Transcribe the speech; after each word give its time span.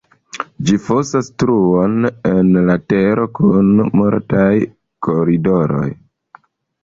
Ĝi 0.67 0.77
fosas 0.85 1.27
truojn 1.41 2.07
en 2.29 2.49
la 2.69 2.77
tero 2.93 3.27
kun 3.39 3.69
multaj 3.99 4.49
koridoroj. 5.09 5.89